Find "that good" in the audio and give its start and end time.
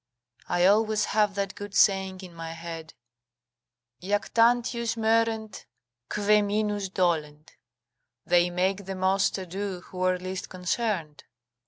1.35-1.75